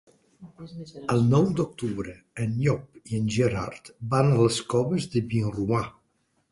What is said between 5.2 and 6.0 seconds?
Vinromà.